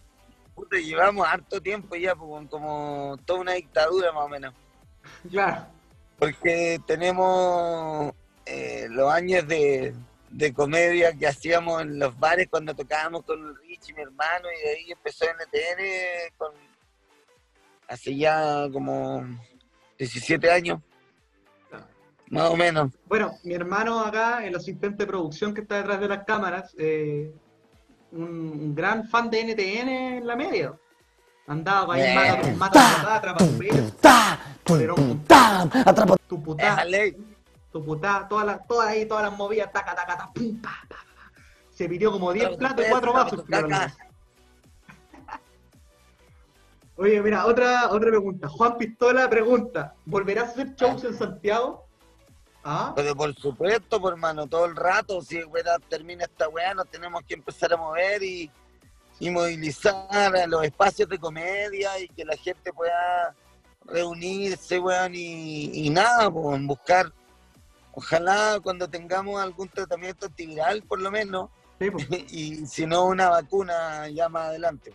puta, 0.55 0.77
llevamos 0.77 1.27
harto 1.27 1.59
tiempo 1.63 1.97
ya, 1.97 2.15
pues, 2.15 2.47
como 2.51 3.17
toda 3.25 3.41
una 3.41 3.53
dictadura 3.53 4.13
más 4.13 4.25
o 4.25 4.29
menos. 4.29 4.53
Claro. 5.31 5.65
Porque 6.19 6.81
tenemos 6.87 8.13
eh, 8.47 8.87
los 8.91 9.13
años 9.13 9.47
de, 9.49 9.95
de 10.35 10.53
comedia 10.53 11.13
que 11.13 11.27
hacíamos 11.27 11.83
en 11.83 11.99
los 11.99 12.19
bares 12.19 12.49
cuando 12.51 12.75
tocábamos 12.75 13.25
con 13.25 13.57
Rich 13.57 13.91
y 13.91 13.95
mi 13.95 14.03
hermano, 14.03 14.49
y 14.51 14.67
de 14.67 14.75
ahí 14.75 14.93
empezó 14.93 15.27
NTN 15.27 16.37
con, 16.37 16.53
hace 17.89 18.17
ya 18.17 18.69
como 18.73 19.25
17 19.97 20.51
años, 20.51 20.81
más 22.31 22.51
o 22.51 22.57
menos. 22.57 22.91
Bueno, 23.07 23.33
mi 23.45 23.55
hermano 23.55 24.01
acá, 24.01 24.45
el 24.45 24.57
asistente 24.57 25.05
de 25.05 25.07
producción 25.07 25.55
que 25.55 25.61
está 25.61 25.77
detrás 25.77 26.01
de 26.01 26.09
las 26.09 26.25
cámaras, 26.25 26.75
eh, 26.79 27.33
un 28.11 28.75
gran 28.75 29.09
fan 29.09 29.31
de 29.31 29.45
NTN 29.45 29.89
en 29.89 30.27
la 30.27 30.35
media. 30.35 30.75
Andaba 31.47 31.95
ahí, 31.95 32.03
Bien. 32.03 32.57
mata, 32.59 32.79
mata 32.79 33.17
atrapa 33.17 33.39
tu 33.45 33.59
pelo, 33.59 33.93
¡Ta! 34.01 34.39
Pero- 34.65 34.95
¡Pum! 34.95 35.23
¡Ta! 35.25 35.63
Atrapa. 35.85 36.17
tu 36.27 36.55
Déjale. 36.57 37.17
tu 37.71 37.85
putá, 37.85 38.27
todas 38.29 38.47
las, 38.47 38.67
todas 38.67 38.89
ahí, 38.89 39.05
todas 39.07 39.25
las 39.25 39.37
movidas, 39.37 39.71
taca, 39.73 39.95
taca, 39.95 40.17
taca, 40.17 40.33
pum, 40.33 40.61
pa, 40.63 40.71
pa, 40.89 40.97
pa. 40.97 41.33
Se 41.71 41.89
pidió 41.89 42.11
como 42.13 42.33
10 42.33 42.57
platos 42.57 42.87
y 42.87 42.91
4 42.91 43.13
vasos. 43.13 43.45
Oye, 46.97 47.21
mira, 47.21 47.45
otra, 47.47 47.89
otra 47.91 48.09
pregunta. 48.11 48.49
Juan 48.49 48.79
Pistola 48.79 49.29
pregunta, 49.29 49.95
¿volverás 50.07 50.49
a 50.49 50.51
hacer 50.53 50.75
shows 50.77 51.03
en 51.05 51.15
Santiago? 51.19 51.85
¿Ah? 52.63 52.93
Pero 52.95 53.15
por 53.17 53.35
supuesto, 53.35 54.01
por 54.01 54.13
hermano, 54.15 54.47
todo 54.47 54.65
el 54.65 54.77
rato, 54.77 55.21
si 55.21 55.43
weá, 55.43 55.79
termina 55.89 56.25
esta 56.25 56.49
weá, 56.49 56.73
nos 56.73 56.89
tenemos 56.89 57.23
que 57.25 57.35
empezar 57.35 57.75
a 57.75 57.77
mover 57.77 58.23
y, 58.23 58.51
y 59.25 59.31
movilizar 59.31 60.37
a 60.37 60.47
los 60.47 60.65
espacios 60.65 61.09
de 61.09 61.19
comedia 61.19 61.99
y 61.99 62.09
que 62.09 62.27
la 62.27 62.37
gente 62.37 62.73
pueda 62.75 63.35
reunirse, 63.87 64.79
weón, 64.79 65.15
y, 65.15 65.87
y 65.87 65.89
nada, 65.89 66.31
pues, 66.31 66.63
buscar, 66.67 67.11
ojalá 67.93 68.61
cuando 68.63 68.87
tengamos 68.89 69.41
algún 69.41 69.69
tratamiento 69.69 70.27
antiviral, 70.27 70.83
por 70.83 71.01
lo 71.01 71.11
menos, 71.11 71.49
Sí, 71.81 71.91
pues. 71.91 72.07
y 72.31 72.67
si 72.67 72.87
no 72.87 73.07
una 73.07 73.31
vacuna 73.31 74.09
ya 74.11 74.29
más 74.29 74.49
adelante. 74.49 74.93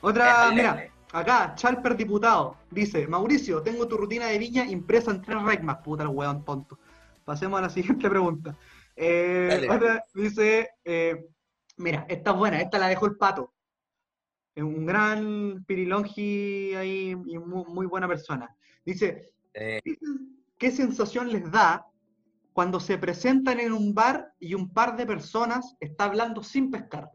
Otra, 0.00 0.24
Déjale. 0.50 0.54
mira, 0.54 0.88
acá, 1.12 1.54
Chalper 1.56 1.96
Diputado, 1.96 2.56
dice, 2.70 3.08
Mauricio, 3.08 3.60
tengo 3.62 3.88
tu 3.88 3.96
rutina 3.96 4.26
de 4.26 4.38
viña 4.38 4.64
impresa 4.66 5.10
en 5.10 5.20
tres 5.20 5.42
regmas, 5.42 5.78
puta 5.78 6.04
el 6.04 6.10
hueón 6.10 6.44
tonto. 6.44 6.78
Pasemos 7.24 7.58
a 7.58 7.62
la 7.62 7.70
siguiente 7.70 8.08
pregunta. 8.08 8.54
Eh, 8.94 9.66
otra 9.68 10.04
dice, 10.14 10.70
eh, 10.84 11.26
mira, 11.78 12.06
esta 12.08 12.30
es 12.30 12.36
buena, 12.36 12.60
esta 12.60 12.78
la 12.78 12.88
dejó 12.88 13.06
el 13.06 13.16
pato. 13.16 13.52
Es 14.54 14.62
un 14.62 14.86
gran 14.86 15.64
pirilongi 15.64 16.74
ahí 16.74 17.10
y 17.10 17.38
muy, 17.38 17.64
muy 17.64 17.86
buena 17.86 18.08
persona. 18.08 18.54
Dice, 18.84 19.32
Eh, 19.54 19.80
¿qué 20.56 20.70
sensación 20.70 21.32
les 21.32 21.50
da 21.50 21.84
cuando 22.52 22.78
se 22.78 22.96
presentan 22.98 23.58
en 23.60 23.72
un 23.72 23.92
bar 23.94 24.32
y 24.38 24.54
un 24.54 24.72
par 24.72 24.96
de 24.96 25.06
personas 25.06 25.76
está 25.80 26.04
hablando 26.04 26.42
sin 26.42 26.70
pescar? 26.70 27.10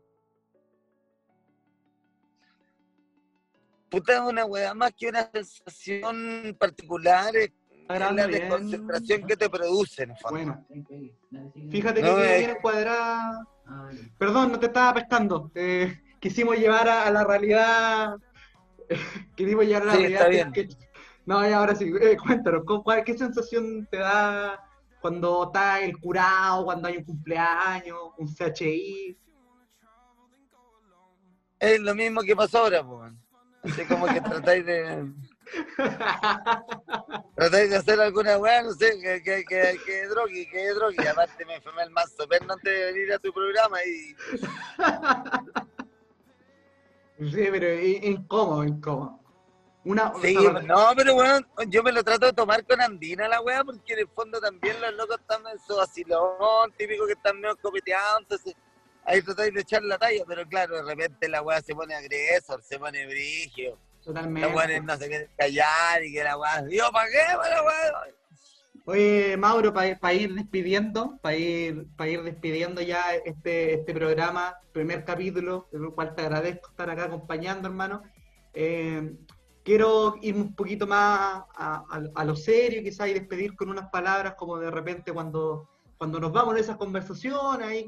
puta, 3.90 4.16
es 4.16 4.22
una 4.22 4.46
weá 4.46 4.74
más 4.74 4.92
que 4.98 5.08
una 5.08 5.30
sensación 5.32 6.58
particular, 6.60 7.36
es, 7.36 7.52
la 7.88 8.28
desconcentración 8.28 9.28
que 9.28 9.38
te 9.38 9.50
produce, 9.50 10.04
en 10.04 10.12
el 10.12 10.18
fondo. 10.18 10.38
Bueno, 10.38 10.66
fíjate 11.70 12.02
que 12.02 12.08
No, 12.08 12.16
bien 12.16 12.58
encuadrada. 13.66 14.10
Perdón, 14.18 14.52
no 14.52 14.60
te 14.60 14.66
estaba 14.68 14.94
pescando. 14.94 15.52
Eh, 15.56 16.00
quisimos 16.20 16.58
llevar 16.58 16.88
a, 16.88 17.04
a 17.08 17.12
la 17.12 17.24
realidad. 17.24 18.16
quisimos 19.36 19.66
llevar 19.66 19.84
a 19.84 19.86
la 19.86 19.92
Sí, 19.94 19.98
realidad. 20.00 20.22
está 20.22 20.30
que- 20.30 20.36
bien. 20.36 20.52
que- 20.70 20.94
no, 21.26 21.48
y 21.48 21.54
ahora 21.54 21.74
sí, 21.74 21.90
eh, 22.02 22.18
cuéntanos, 22.18 22.64
¿cu- 22.66 22.84
cuál- 22.84 23.04
¿qué 23.06 23.18
sensación 23.18 23.88
te 23.90 23.98
da 23.98 24.60
cuando 25.00 25.46
está 25.46 25.80
el 25.82 25.98
curado, 25.98 26.66
cuando 26.66 26.88
hay 26.90 26.98
un 26.98 27.06
cumpleaños, 27.06 27.98
un 28.18 28.28
CHI? 28.28 29.18
Es 31.60 31.80
lo 31.80 31.96
mismo 31.96 32.22
que 32.22 32.36
pasó 32.36 32.60
ahora, 32.60 32.84
pues. 32.86 33.14
Así 33.64 33.86
como 33.86 34.06
que 34.08 34.20
tratáis 34.20 34.66
de, 34.66 35.10
tratáis 37.36 37.70
de 37.70 37.76
hacer 37.78 38.00
alguna 38.00 38.38
weá, 38.38 38.62
no 38.64 38.72
sé, 38.74 39.00
que, 39.00 39.22
que, 39.24 39.44
que, 39.46 39.80
que 39.86 40.08
drogue, 40.08 40.48
que 40.50 40.70
drogue. 40.70 41.08
Aparte 41.08 41.46
me 41.46 41.56
enfermé 41.56 41.84
el 41.84 41.90
mazo 41.92 42.28
perno 42.28 42.54
antes 42.54 42.74
de 42.74 42.86
venir 42.92 43.14
a 43.14 43.20
tu 43.20 43.32
programa 43.34 43.78
y 43.84 44.16
sí, 47.32 47.48
pero 47.52 47.80
incómodo, 47.82 48.64
incómodo. 48.64 49.20
Una, 49.86 50.14
Sí, 50.22 50.36
una- 50.38 50.62
no, 50.62 50.92
pero 50.96 51.14
bueno, 51.14 51.46
yo 51.68 51.84
me 51.84 51.92
lo 51.92 52.04
trato 52.04 52.26
de 52.28 52.34
tomar 52.34 52.66
con 52.66 52.80
andina 52.80 53.28
la 53.28 53.42
weá, 53.42 53.64
porque 53.66 53.94
en 53.94 54.00
el 54.00 54.08
fondo 54.08 54.40
también 54.40 54.80
los 54.80 54.94
locos 54.94 55.20
están 55.20 55.42
en 55.52 55.60
su 55.60 55.76
vacilón, 55.76 56.72
típico 56.78 57.06
que 57.06 57.12
están 57.14 57.40
medio 57.42 57.58
copeteados, 57.58 58.22
entonces 58.22 58.56
ahí 59.04 59.22
tratáis 59.22 59.54
de 59.54 59.60
echar 59.60 59.84
la 59.84 59.98
talla, 59.98 60.24
pero 60.26 60.48
claro, 60.48 60.78
de 60.78 60.84
repente 60.84 61.28
la 61.28 61.42
weá 61.42 61.62
se 61.62 61.76
pone 61.76 61.94
agresor, 61.96 62.64
se 62.64 62.80
pone 62.80 63.06
brigio, 63.08 63.78
totalmente. 64.04 64.82
no 64.82 64.98
se 64.98 65.08
quiere 65.08 65.30
callar 65.38 66.04
y 66.04 66.14
que 66.14 66.24
la 66.24 66.38
weá, 66.38 66.64
pagué 66.92 67.20
para 67.38 67.56
la 67.56 67.64
weá. 67.64 67.92
Oye, 68.86 69.38
Mauro, 69.38 69.74
para 69.74 70.14
ir 70.14 70.34
despidiendo, 70.34 71.18
para 71.22 71.38
ir, 71.38 71.88
pa' 71.96 72.08
ir 72.10 72.22
despidiendo 72.22 72.82
ya 72.82 73.16
este, 73.24 73.76
este 73.76 73.94
programa, 73.94 74.58
primer 74.74 75.06
capítulo, 75.06 75.70
en 75.72 75.86
el 75.86 75.92
cual 75.92 76.14
te 76.16 76.22
agradezco 76.24 76.70
estar 76.70 76.90
acá 76.90 77.06
acompañando, 77.06 77.70
hermano. 77.70 78.02
Eh, 78.54 79.16
quiero 79.64 80.16
ir 80.22 80.36
un 80.36 80.54
poquito 80.54 80.86
más 80.86 81.44
a, 81.56 81.86
a- 81.90 82.04
a 82.14 82.26
lo 82.26 82.36
serio, 82.36 82.84
quizás, 82.84 83.08
y 83.08 83.14
despedir 83.14 83.56
con 83.56 83.70
unas 83.70 83.90
palabras 83.90 84.34
como 84.36 84.58
de 84.60 84.70
repente 84.70 85.14
cuando, 85.14 85.70
cuando 85.98 86.20
nos 86.20 86.34
vamos 86.34 86.56
en 86.56 86.60
esas 86.62 86.76
conversaciones, 86.76 87.66
ahí, 87.66 87.88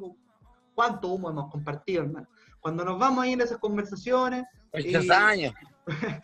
¿cuánto 0.74 1.10
humo 1.10 1.30
hemos 1.30 1.52
compartido, 1.52 2.04
hermano? 2.04 2.28
Cuando 2.66 2.84
nos 2.84 2.98
vamos 2.98 3.24
ahí 3.24 3.34
en 3.34 3.42
esas 3.42 3.60
conversaciones, 3.60 4.44
Muchos 4.74 5.06
Y- 5.06 5.12
años. 5.12 5.54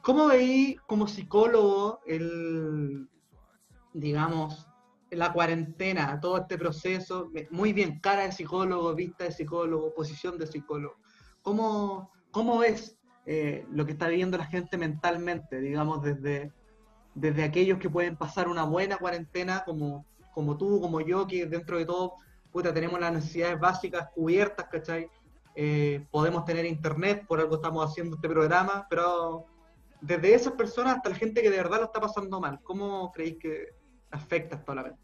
¿Cómo 0.00 0.28
veí 0.28 0.74
como 0.86 1.06
psicólogo 1.06 2.00
el, 2.06 3.06
digamos, 3.92 4.66
la 5.10 5.34
cuarentena, 5.34 6.18
todo 6.18 6.38
este 6.38 6.56
proceso? 6.56 7.30
Muy 7.50 7.74
bien, 7.74 8.00
cara 8.00 8.22
de 8.22 8.32
psicólogo, 8.32 8.94
vista 8.94 9.24
de 9.24 9.32
psicólogo, 9.32 9.92
posición 9.92 10.38
de 10.38 10.46
psicólogo. 10.46 10.96
¿Cómo, 11.42 12.10
cómo 12.30 12.56
ves 12.60 12.96
eh, 13.26 13.66
lo 13.70 13.84
que 13.84 13.92
está 13.92 14.08
viviendo 14.08 14.38
la 14.38 14.46
gente 14.46 14.78
mentalmente, 14.78 15.60
digamos, 15.60 16.02
desde, 16.02 16.54
desde 17.14 17.44
aquellos 17.44 17.78
que 17.78 17.90
pueden 17.90 18.16
pasar 18.16 18.48
una 18.48 18.64
buena 18.64 18.96
cuarentena, 18.96 19.62
como, 19.66 20.06
como 20.32 20.56
tú, 20.56 20.80
como 20.80 21.02
yo, 21.02 21.26
que 21.26 21.44
dentro 21.44 21.76
de 21.76 21.84
todo, 21.84 22.14
puta, 22.50 22.72
tenemos 22.72 22.98
las 22.98 23.12
necesidades 23.12 23.60
básicas 23.60 24.08
cubiertas, 24.14 24.68
¿cachai? 24.70 25.10
Eh, 25.54 26.06
podemos 26.10 26.44
tener 26.44 26.64
internet, 26.66 27.24
por 27.26 27.40
algo 27.40 27.56
estamos 27.56 27.88
haciendo 27.88 28.16
este 28.16 28.28
programa, 28.28 28.86
pero 28.90 29.46
desde 30.00 30.34
esas 30.34 30.54
personas 30.54 30.96
hasta 30.96 31.10
la 31.10 31.16
gente 31.16 31.42
que 31.42 31.50
de 31.50 31.56
verdad 31.56 31.78
lo 31.78 31.84
está 31.86 32.00
pasando 32.00 32.40
mal, 32.40 32.60
¿cómo 32.62 33.12
creéis 33.12 33.38
que 33.38 33.68
afecta 34.10 34.56
esto 34.56 34.72
a 34.72 34.74
la 34.74 34.82
mente? 34.82 35.00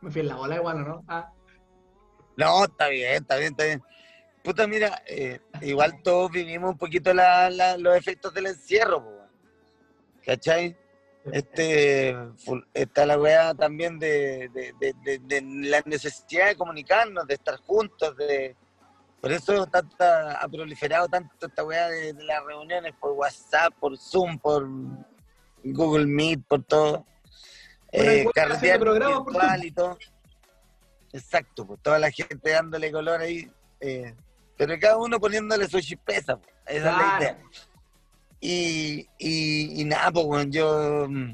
Me 0.00 0.10
fui 0.10 0.20
en 0.20 0.28
la 0.28 0.36
bola 0.36 0.56
igual, 0.56 0.82
¿o 0.82 0.88
¿no? 0.88 1.04
Ah, 1.08 1.32
No, 2.36 2.64
está 2.64 2.88
bien, 2.88 3.14
está 3.14 3.36
bien, 3.36 3.52
está 3.52 3.64
bien. 3.64 3.82
Puta, 4.42 4.66
mira, 4.66 5.02
eh, 5.06 5.40
igual 5.60 6.02
todos 6.02 6.30
vivimos 6.30 6.72
un 6.72 6.78
poquito 6.78 7.12
los 7.14 7.96
efectos 7.96 8.34
del 8.34 8.46
encierro. 8.46 9.22
¿cachai? 10.24 10.76
Este, 11.30 12.16
está 12.74 13.06
la 13.06 13.16
weá 13.18 13.54
también 13.54 13.98
de, 13.98 14.48
de- 14.52 14.74
de- 14.80 14.94
de- 15.04 15.18
de 15.20 15.68
la 15.68 15.80
necesidad 15.86 16.48
de 16.48 16.56
comunicarnos, 16.56 17.26
de 17.26 17.34
estar 17.34 17.56
juntos, 17.58 18.16
de... 18.16 18.56
Por 19.20 19.30
eso 19.30 19.64
tanta, 19.66 20.32
ha 20.42 20.48
proliferado 20.48 21.06
tanto 21.06 21.46
esta 21.46 21.62
weá 21.62 21.88
de, 21.88 22.12
las 22.24 22.44
reuniones 22.44 22.92
por 23.00 23.12
WhatsApp, 23.12 23.72
por 23.78 23.96
Zoom, 23.96 24.36
por 24.38 24.66
Google 25.62 26.06
Meet, 26.06 26.40
por 26.48 26.64
todo. 26.64 27.06
Bueno, 27.92 28.10
Eh, 28.10 28.26
carretear 28.34 28.80
virtual 29.24 29.64
y 29.64 29.70
todo. 29.70 29.98
Exacto, 31.12 31.64
pues 31.66 31.80
toda 31.82 32.00
la 32.00 32.10
gente 32.10 32.50
dándole 32.50 32.90
color 32.90 33.20
ahí, 33.20 33.48
eh, 33.80 34.12
pero 34.56 34.74
cada 34.80 34.96
uno 34.96 35.20
poniéndole 35.20 35.68
su 35.68 35.78
chispeza, 35.80 36.36
pues, 36.36 36.52
esa 36.66 36.90
es 36.90 36.96
la 36.96 37.16
idea. 37.18 37.38
Y, 38.44 39.08
y, 39.18 39.80
y 39.80 39.84
nada, 39.84 40.10
pues 40.10 40.26
bueno, 40.26 40.50
yo, 40.50 41.06
mm, 41.08 41.32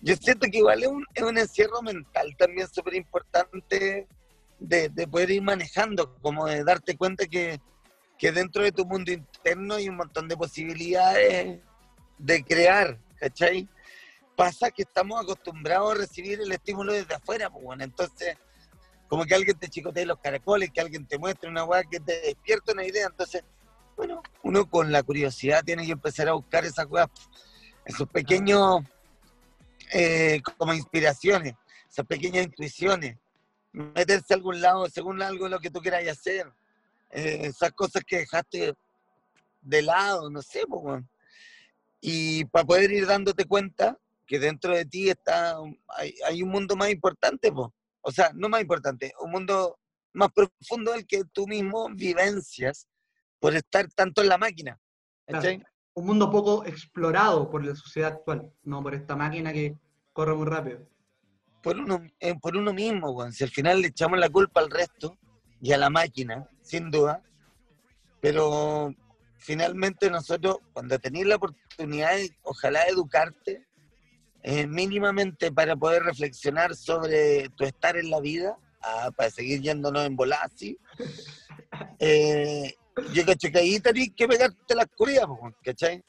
yo 0.00 0.16
siento 0.16 0.48
que 0.50 0.58
igual 0.58 0.82
es 0.82 0.88
un, 0.88 1.06
es 1.14 1.22
un 1.22 1.38
encierro 1.38 1.80
mental 1.80 2.34
también 2.36 2.66
súper 2.66 2.94
importante 2.94 4.08
de, 4.58 4.88
de 4.88 5.06
poder 5.06 5.30
ir 5.30 5.42
manejando, 5.42 6.16
como 6.20 6.46
de 6.46 6.64
darte 6.64 6.96
cuenta 6.96 7.26
que, 7.26 7.60
que 8.18 8.32
dentro 8.32 8.64
de 8.64 8.72
tu 8.72 8.84
mundo 8.84 9.12
interno 9.12 9.74
hay 9.74 9.88
un 9.88 9.96
montón 9.96 10.26
de 10.26 10.36
posibilidades 10.36 11.60
de 12.18 12.42
crear, 12.42 12.98
¿cachai? 13.16 13.68
Pasa 14.34 14.72
que 14.72 14.82
estamos 14.82 15.22
acostumbrados 15.22 15.92
a 15.92 15.98
recibir 15.98 16.40
el 16.40 16.50
estímulo 16.50 16.92
desde 16.92 17.14
afuera, 17.14 17.48
pues 17.48 17.64
bueno, 17.64 17.84
entonces 17.84 18.36
como 19.06 19.24
que 19.24 19.36
alguien 19.36 19.56
te 19.56 19.68
chicotee 19.68 20.04
los 20.04 20.18
caracoles, 20.18 20.72
que 20.72 20.80
alguien 20.80 21.06
te 21.06 21.16
muestre 21.16 21.48
una 21.48 21.62
weá 21.62 21.84
que 21.84 22.00
te 22.00 22.20
despierta 22.22 22.72
una 22.72 22.84
idea, 22.84 23.06
entonces, 23.06 23.44
bueno, 23.96 24.22
uno 24.42 24.68
con 24.68 24.90
la 24.90 25.02
curiosidad 25.02 25.64
tiene 25.64 25.86
que 25.86 25.92
empezar 25.92 26.28
a 26.28 26.32
buscar 26.32 26.64
esas 26.64 26.86
weas, 26.86 27.08
esos 27.84 28.08
pequeños, 28.08 28.82
eh, 29.92 30.40
como 30.58 30.74
inspiraciones, 30.74 31.54
esas 31.88 32.06
pequeñas 32.06 32.44
intuiciones, 32.46 33.16
meterse 33.72 34.34
a 34.34 34.36
algún 34.36 34.60
lado 34.60 34.88
según 34.88 35.22
algo 35.22 35.48
lo 35.48 35.60
que 35.60 35.70
tú 35.70 35.80
quieras 35.80 36.06
hacer, 36.08 36.50
eh, 37.10 37.40
esas 37.42 37.72
cosas 37.72 38.02
que 38.06 38.18
dejaste 38.18 38.74
de 39.62 39.82
lado, 39.82 40.30
no 40.30 40.42
sé, 40.42 40.62
y 42.00 42.44
para 42.46 42.64
poder 42.64 42.90
ir 42.92 43.06
dándote 43.06 43.46
cuenta 43.46 43.98
que 44.26 44.38
dentro 44.38 44.74
de 44.74 44.84
ti 44.84 45.08
está, 45.08 45.56
hay, 45.88 46.14
hay 46.26 46.42
un 46.42 46.50
mundo 46.50 46.76
más 46.76 46.90
importante, 46.90 47.50
pues. 47.52 47.68
o 48.02 48.10
sea, 48.10 48.30
no 48.34 48.48
más 48.48 48.60
importante, 48.60 49.12
un 49.20 49.30
mundo 49.30 49.78
más 50.12 50.30
profundo 50.32 50.92
del 50.92 51.06
que 51.06 51.24
tú 51.32 51.46
mismo 51.46 51.88
vivencias 51.90 52.88
por 53.40 53.54
estar 53.54 53.88
tanto 53.94 54.22
en 54.22 54.28
la 54.28 54.38
máquina. 54.38 54.78
¿cachai? 55.26 55.62
Un 55.94 56.06
mundo 56.06 56.30
poco 56.30 56.64
explorado 56.64 57.50
por 57.50 57.64
la 57.64 57.74
sociedad 57.74 58.12
actual, 58.12 58.52
no 58.62 58.82
por 58.82 58.94
esta 58.94 59.16
máquina 59.16 59.52
que 59.52 59.76
corre 60.12 60.34
muy 60.34 60.46
rápido. 60.46 60.88
por 61.62 61.78
uno, 61.78 62.02
eh, 62.20 62.34
por 62.40 62.56
uno 62.56 62.72
mismo. 62.72 63.30
Si 63.32 63.44
al 63.44 63.50
final 63.50 63.80
le 63.80 63.88
echamos 63.88 64.18
la 64.18 64.28
culpa 64.28 64.60
al 64.60 64.70
resto 64.70 65.16
y 65.60 65.72
a 65.72 65.78
la 65.78 65.88
máquina, 65.88 66.48
sin 66.60 66.90
duda, 66.90 67.22
pero 68.20 68.94
finalmente 69.38 70.10
nosotros, 70.10 70.58
cuando 70.72 70.98
tenéis 70.98 71.26
la 71.26 71.36
oportunidad 71.36 72.16
de, 72.16 72.34
ojalá, 72.42 72.82
educarte 72.86 73.66
eh, 74.42 74.66
mínimamente 74.66 75.52
para 75.52 75.76
poder 75.76 76.02
reflexionar 76.02 76.74
sobre 76.74 77.48
tu 77.50 77.64
estar 77.64 77.96
en 77.96 78.10
la 78.10 78.20
vida, 78.20 78.58
ah, 78.82 79.10
para 79.16 79.30
seguir 79.30 79.62
yéndonos 79.62 80.04
en 80.04 80.16
volar 80.16 80.40
así, 80.42 80.78
eh, 81.98 82.74
yo 83.12 83.24
cacho 83.26 83.50
que 83.50 83.58
ahí 83.58 83.80
tenés 83.80 84.10
que 84.16 84.28
pegarte 84.28 84.74
las 84.74 84.86
po, 84.96 85.52
¿cachai? 85.64 86.02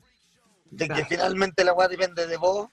De 0.72 0.88
que 0.88 1.06
finalmente 1.06 1.64
la 1.64 1.74
weá 1.74 1.88
depende 1.88 2.28
de 2.28 2.38
vos 2.38 2.70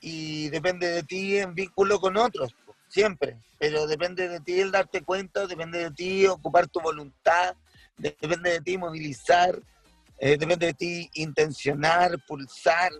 y 0.00 0.48
depende 0.50 0.88
de 0.88 1.02
ti 1.02 1.38
en 1.38 1.54
vínculo 1.54 2.00
con 2.00 2.16
otros, 2.16 2.52
po, 2.64 2.74
siempre. 2.88 3.38
Pero 3.58 3.86
depende 3.86 4.28
de 4.28 4.40
ti 4.40 4.60
el 4.60 4.70
darte 4.70 5.02
cuenta, 5.02 5.46
depende 5.46 5.78
de 5.78 5.90
ti 5.90 6.26
ocupar 6.26 6.66
tu 6.68 6.80
voluntad, 6.80 7.54
de- 7.96 8.16
depende 8.20 8.50
de 8.52 8.60
ti 8.60 8.78
movilizar, 8.78 9.58
eh, 10.18 10.36
depende 10.36 10.66
de 10.66 10.74
ti 10.74 11.10
intencionar, 11.14 12.18
pulsar, 12.26 12.92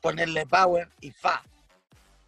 ponerle 0.00 0.46
power 0.46 0.88
y 1.00 1.10
fa. 1.10 1.42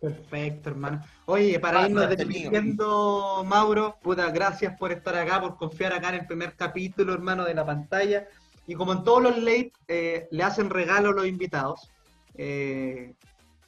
Perfecto, 0.02 0.70
hermano. 0.70 1.00
Oye, 1.26 1.60
para 1.60 1.82
Ah, 1.82 1.86
irnos 1.86 2.08
despidiendo, 2.08 3.44
Mauro, 3.46 3.98
puta, 4.02 4.28
gracias 4.32 4.76
por 4.76 4.90
estar 4.90 5.14
acá, 5.14 5.40
por 5.40 5.56
confiar 5.56 5.92
acá 5.92 6.08
en 6.08 6.16
el 6.16 6.26
primer 6.26 6.56
capítulo, 6.56 7.14
hermano, 7.14 7.44
de 7.44 7.54
la 7.54 7.64
pantalla. 7.64 8.26
Y 8.66 8.74
como 8.74 8.94
en 8.94 9.04
todos 9.04 9.22
los 9.22 9.38
late, 9.38 9.72
eh, 9.86 10.26
le 10.32 10.42
hacen 10.42 10.70
regalo 10.70 11.10
a 11.10 11.12
los 11.12 11.26
invitados. 11.28 11.88
Eh, 12.34 13.14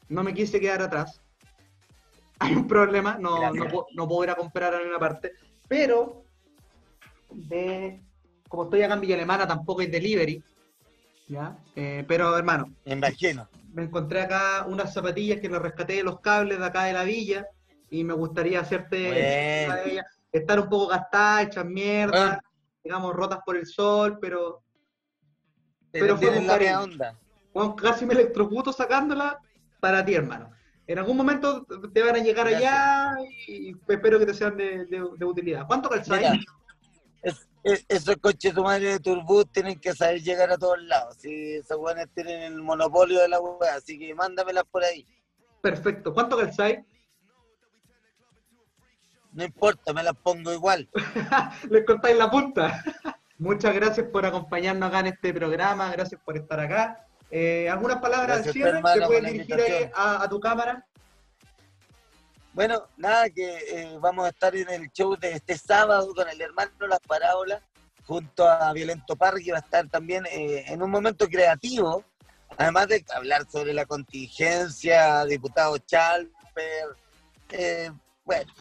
no 0.09 0.25
me 0.25 0.35
quise 0.35 0.59
quedar 0.59 0.83
atrás. 0.83 1.20
Hay 2.40 2.57
un 2.57 2.66
problema, 2.66 3.16
no, 3.16 3.53
no, 3.55 3.87
no 3.94 4.09
puedo 4.09 4.25
ir 4.25 4.31
a 4.31 4.35
comprar 4.35 4.75
a 4.75 4.79
ninguna 4.79 4.99
parte. 4.99 5.35
Pero, 5.68 6.25
de, 7.31 8.03
como 8.49 8.64
estoy 8.64 8.83
acá 8.83 8.94
en 8.94 9.01
Villa 9.03 9.14
Alemana, 9.14 9.47
tampoco 9.47 9.83
hay 9.83 9.87
delivery. 9.87 10.42
¿Ya? 11.29 11.57
Eh, 11.77 12.05
pero, 12.07 12.37
hermano, 12.37 12.73
Me 12.85 12.93
imagino. 12.95 13.49
me 13.73 13.85
encontré 13.85 14.21
acá 14.23 14.65
unas 14.69 14.93
zapatillas 14.93 15.41
que 15.41 15.49
le 15.49 15.59
rescaté 15.59 15.95
de 15.95 16.05
los 16.05 16.21
cables 16.21 16.59
de 16.59 16.65
acá 16.67 16.85
de 16.85 16.93
la 16.93 17.05
villa 17.05 17.47
y 17.91 18.05
me 18.05 18.15
gustaría 18.15 18.61
hacerte 18.61 19.87
ellas. 19.91 20.05
Estar 20.33 20.59
un 20.61 20.69
poco 20.69 20.89
gastadas, 20.89 21.47
hechas 21.47 21.65
mierda, 21.67 22.11
Bueno. 22.27 22.39
digamos, 22.83 23.15
rotas 23.15 23.39
por 23.47 23.57
el 23.57 23.67
sol, 23.67 24.19
pero 24.21 24.63
Pero, 25.93 26.07
Pero 26.07 26.17
fue 26.19 26.35
con 26.35 26.47
cariño. 26.49 26.81
onda. 26.83 27.17
bueno, 27.53 27.77
casi 27.77 28.05
me 28.05 28.15
electrocuto 28.15 28.73
sacándola 28.73 29.39
para 29.79 30.05
ti, 30.05 30.15
hermano. 30.15 30.51
En 30.89 30.99
algún 30.99 31.17
momento 31.17 31.65
te 31.93 32.03
van 32.03 32.17
a 32.17 32.19
llegar 32.19 32.49
allá 32.49 33.15
y 33.47 33.71
espero 33.89 34.19
que 34.19 34.27
te 34.27 34.35
sean 34.35 34.57
de, 34.57 34.87
de- 34.87 35.09
de 35.17 35.25
utilidad. 35.25 35.67
¿Cuánto 35.69 35.89
calzáis? 35.89 36.45
Esos 37.64 38.16
coches 38.16 38.53
de 38.53 38.61
tu 38.61 38.62
madre 38.62 38.92
de 38.92 39.00
Turbus 39.00 39.50
tienen 39.50 39.81
que 39.81 39.94
saber 39.94 40.20
llegar 40.20 40.50
a 40.53 40.59
todos 40.59 40.83
lados. 40.83 41.16
Si 41.18 41.55
esos 41.55 41.79
weones 41.79 42.09
tienen 42.14 42.42
el 42.42 42.61
monopolio 42.61 43.20
de 43.20 43.29
la 43.29 43.40
weá, 43.40 43.77
así 43.77 43.98
que 43.98 44.14
mándamelas 44.14 44.64
por 44.70 44.85
ahí. 44.85 45.07
Perfecto. 45.62 46.12
¿Cuánto 46.12 46.37
calzáis? 46.37 46.81
No 49.33 49.44
importa, 49.44 49.94
me 49.94 50.03
las 50.03 50.14
pongo 50.14 50.53
igual. 50.53 50.90
Les 51.70 51.87
cortáis 51.87 52.18
la 52.18 52.31
punta. 52.31 52.85
Muchas 53.38 53.74
gracias 53.74 54.09
por 54.09 54.27
acompañarnos 54.27 54.88
acá 54.88 55.00
en 55.00 55.07
este 55.07 55.33
programa, 55.33 55.90
gracias 55.90 56.20
por 56.22 56.37
estar 56.37 56.61
acá. 56.61 57.07
Eh, 57.31 57.68
¿Algunas 57.70 57.96
palabras 57.96 58.46
al 58.46 58.53
cierre? 58.53 58.83
¿Te 58.83 59.07
puedes 59.07 59.33
dirigir 59.33 59.90
a, 59.94 60.22
a 60.22 60.29
tu 60.29 60.38
cámara? 60.38 60.87
Bueno, 62.55 62.87
nada, 62.97 63.29
que 63.31 63.49
eh, 63.69 63.99
vamos 64.01 64.27
a 64.27 64.29
estar 64.29 64.55
en 64.55 64.69
el 64.71 64.90
show 64.93 65.17
de 65.17 65.33
este 65.33 65.59
sábado 65.59 66.14
con 66.14 66.29
el 66.29 66.40
hermano 66.40 66.71
Las 66.88 67.01
Parábolas, 67.01 67.61
junto 68.07 68.49
a 68.49 68.73
Violento 68.73 69.17
Parque, 69.17 69.51
va 69.51 69.59
a 69.59 69.61
estar 69.61 69.88
también 69.88 70.25
eh, 70.27 70.64
en 70.69 70.81
un 70.83 70.90
momento 70.90 71.27
creativo, 71.29 72.05
además 72.57 72.87
de 72.88 73.05
hablar 73.12 73.45
sobre 73.51 73.73
la 73.75 73.87
contingencia, 73.87 75.25
diputado 75.25 75.79
Chalper, 75.79 76.87
eh, 77.51 77.90
bueno, 78.25 78.53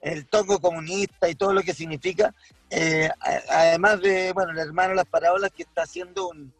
el 0.00 0.26
toco 0.26 0.60
comunista 0.60 1.28
y 1.28 1.36
todo 1.36 1.52
lo 1.52 1.62
que 1.62 1.72
significa, 1.72 2.34
eh, 2.70 3.08
además 3.48 4.00
de, 4.00 4.32
bueno, 4.32 4.50
el 4.52 4.58
hermano 4.58 4.94
Las 4.94 5.06
Parábolas 5.06 5.52
que 5.52 5.62
está 5.62 5.82
haciendo 5.82 6.28
un, 6.30 6.52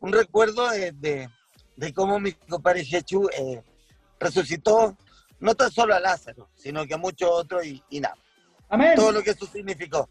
un 0.00 0.12
recuerdo 0.12 0.68
de, 0.70 0.90
de- 0.92 1.28
de 1.74 1.94
cómo 1.94 2.20
mi 2.20 2.32
compadre 2.32 2.84
Jechu 2.84 3.28
eh, 3.36 3.62
resucitó 4.20 4.96
no 5.42 5.54
tan 5.56 5.70
solo 5.70 5.94
a 5.94 6.00
Lázaro, 6.00 6.48
sino 6.54 6.86
que 6.86 6.94
a 6.94 6.98
muchos 6.98 7.28
otros 7.28 7.66
y, 7.66 7.82
y 7.90 8.00
nada, 8.00 8.16
Amén. 8.68 8.94
todo 8.94 9.10
lo 9.12 9.22
que 9.22 9.30
eso 9.30 9.44
significó. 9.46 10.08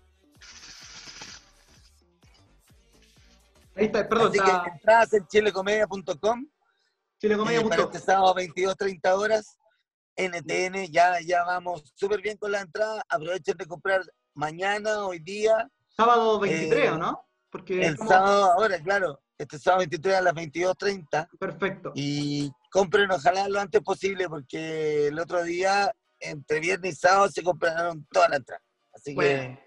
Ahí 3.75 3.85
está, 3.85 4.07
perdón, 4.07 4.27
Así 4.27 4.37
está 4.37 4.63
que 4.63 4.69
entradas 4.69 5.13
en 5.13 5.27
chilecomedia.com 5.27 6.45
chilecomedia.com. 7.19 7.69
para 7.69 7.83
este 7.83 7.99
sábado 7.99 8.35
22.30 8.35 9.11
horas, 9.13 9.57
NTN, 10.17 10.91
ya, 10.91 11.21
ya 11.21 11.43
vamos 11.45 11.93
súper 11.95 12.21
bien 12.21 12.37
con 12.37 12.51
la 12.51 12.61
entrada, 12.61 13.01
aprovechen 13.07 13.55
de 13.57 13.65
comprar 13.65 14.01
mañana, 14.33 15.05
hoy 15.05 15.19
día, 15.19 15.69
Sábado 15.95 16.39
23, 16.39 16.85
eh, 16.85 16.89
¿o 16.89 16.97
no? 16.97 17.25
Porque 17.49 17.85
el 17.85 17.97
sábado 17.97 18.51
ahora, 18.51 18.81
claro, 18.81 19.21
este 19.43 19.59
sábado 19.59 19.79
23 19.79 20.15
a 20.15 20.21
las 20.21 20.33
22.30 20.33 21.29
Perfecto. 21.39 21.91
y 21.95 22.51
compren 22.71 23.11
ojalá 23.11 23.47
lo 23.49 23.59
antes 23.59 23.81
posible 23.81 24.27
porque 24.29 25.07
el 25.07 25.19
otro 25.19 25.43
día, 25.43 25.91
entre 26.19 26.59
viernes 26.59 26.93
y 26.93 26.97
sábado, 26.97 27.29
se 27.29 27.43
compraron 27.43 28.05
toda 28.11 28.29
la 28.29 28.35
entrada. 28.37 28.61
Así 28.93 29.13
Bueno. 29.15 29.57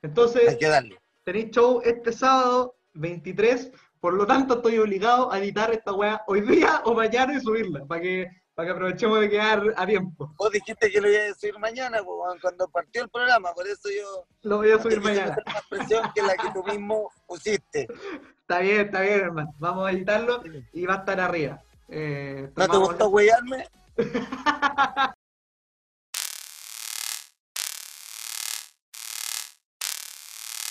que 0.00 0.06
Entonces, 0.06 0.48
hay 0.48 0.58
que 0.58 0.68
darle. 0.68 0.98
tenéis 1.24 1.50
show 1.50 1.80
este 1.84 2.12
sábado 2.12 2.76
23, 2.94 3.70
por 4.00 4.14
lo 4.14 4.26
tanto 4.26 4.54
estoy 4.56 4.78
obligado 4.78 5.30
a 5.32 5.38
editar 5.38 5.72
esta 5.72 5.92
weá 5.92 6.22
hoy 6.26 6.40
día 6.42 6.82
o 6.84 6.94
mañana 6.94 7.34
y 7.34 7.40
subirla, 7.40 7.84
para 7.86 8.00
que, 8.00 8.26
para 8.54 8.68
que 8.68 8.72
aprovechemos 8.72 9.20
de 9.20 9.30
quedar 9.30 9.62
a 9.76 9.86
tiempo. 9.86 10.32
Vos 10.36 10.50
dijiste 10.50 10.90
que 10.90 11.00
lo 11.00 11.08
iba 11.10 11.20
a 11.20 11.24
decir 11.24 11.58
mañana, 11.58 11.98
cuando 12.40 12.68
partió 12.68 13.02
el 13.02 13.08
programa, 13.08 13.52
por 13.54 13.66
eso 13.66 13.88
yo 13.88 14.24
Lo 14.42 14.58
voy 14.58 14.70
a 14.70 14.80
subir 14.82 15.00
mañana. 15.00 15.30
meter 15.36 15.44
más 15.46 15.62
presión 15.68 16.02
que 16.14 16.22
la 16.22 16.36
que 16.36 16.50
tú 16.52 16.62
mismo 16.64 17.10
pusiste. 17.26 17.86
Está 18.48 18.60
bien, 18.60 18.80
está 18.80 19.02
bien, 19.02 19.20
hermano. 19.20 19.54
Vamos 19.58 19.86
a 19.86 19.92
editarlo 19.92 20.42
y 20.72 20.86
va 20.86 20.94
a 20.94 20.96
estar 21.00 21.20
arriba. 21.20 21.60
Eh, 21.86 22.48
¿No 22.56 22.66
te 22.66 22.76
gustó 22.78 23.08
huellarme? 23.10 23.68